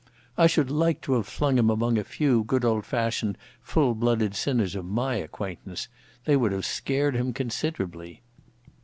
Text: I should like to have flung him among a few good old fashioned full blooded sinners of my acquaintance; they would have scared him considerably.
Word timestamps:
I 0.35 0.47
should 0.47 0.71
like 0.71 0.99
to 1.01 1.13
have 1.13 1.27
flung 1.27 1.59
him 1.59 1.69
among 1.69 1.99
a 1.99 2.03
few 2.03 2.43
good 2.43 2.65
old 2.65 2.87
fashioned 2.87 3.37
full 3.61 3.93
blooded 3.93 4.33
sinners 4.33 4.73
of 4.73 4.83
my 4.83 5.17
acquaintance; 5.17 5.89
they 6.25 6.35
would 6.35 6.53
have 6.53 6.65
scared 6.65 7.15
him 7.15 7.33
considerably. 7.33 8.23